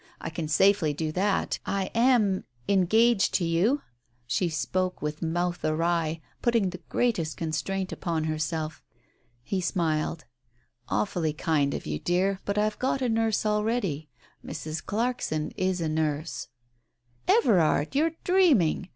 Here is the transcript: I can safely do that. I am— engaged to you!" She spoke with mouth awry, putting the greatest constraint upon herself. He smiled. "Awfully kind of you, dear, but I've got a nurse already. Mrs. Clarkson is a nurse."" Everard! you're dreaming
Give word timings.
I 0.19 0.31
can 0.31 0.47
safely 0.47 0.93
do 0.95 1.11
that. 1.11 1.59
I 1.63 1.91
am— 1.93 2.45
engaged 2.67 3.35
to 3.35 3.45
you!" 3.45 3.83
She 4.25 4.49
spoke 4.49 4.99
with 4.99 5.21
mouth 5.21 5.63
awry, 5.63 6.21
putting 6.41 6.71
the 6.71 6.81
greatest 6.89 7.37
constraint 7.37 7.91
upon 7.91 8.23
herself. 8.23 8.81
He 9.43 9.61
smiled. 9.61 10.25
"Awfully 10.89 11.33
kind 11.33 11.75
of 11.75 11.85
you, 11.85 11.99
dear, 11.99 12.39
but 12.45 12.57
I've 12.57 12.79
got 12.79 13.03
a 13.03 13.09
nurse 13.09 13.45
already. 13.45 14.09
Mrs. 14.43 14.83
Clarkson 14.83 15.51
is 15.55 15.79
a 15.79 15.87
nurse."" 15.87 16.47
Everard! 17.37 17.95
you're 17.95 18.13
dreaming 18.23 18.89